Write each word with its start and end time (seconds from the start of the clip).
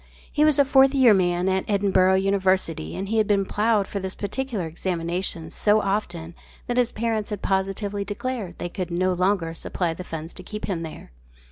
He 0.31 0.43
was 0.43 0.57
a 0.57 0.65
"Fourth 0.65 0.95
Year 0.95 1.13
Man" 1.13 1.47
at 1.47 1.63
Edinburgh 1.67 2.15
University 2.15 2.95
and 2.95 3.07
he 3.07 3.19
had 3.19 3.27
been 3.27 3.45
ploughed 3.45 3.85
for 3.85 3.99
this 3.99 4.15
particular 4.15 4.65
examination 4.65 5.51
so 5.51 5.79
often 5.79 6.33
that 6.65 6.77
his 6.77 6.91
parents 6.91 7.29
had 7.29 7.43
positively 7.43 8.03
declared 8.03 8.57
they 8.57 8.67
could 8.67 8.89
no 8.89 9.13
longer 9.13 9.53
supply 9.53 9.93
the 9.93 10.03
funds 10.03 10.33
to 10.33 10.41
keep 10.41 10.65
him 10.65 10.81
there. 10.81 11.11